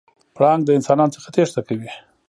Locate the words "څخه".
1.15-1.29